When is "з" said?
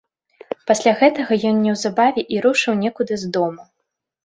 3.27-3.33